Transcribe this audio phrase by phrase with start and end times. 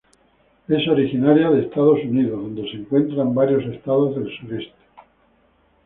[0.67, 4.73] Es originaria de Estados Unidos donde se encuentra en varios estados del sureste.